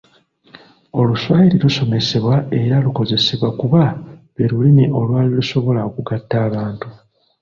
[0.99, 3.83] Oluswayiri lusomesebwe era lukozesebwe kuba
[4.35, 6.87] lwe Lulimi olwali lusobola okugatta abantu.